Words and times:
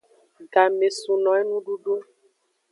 Game 0.53 0.87
sun 0.99 1.19
no 1.23 1.31
enududu. 1.41 1.93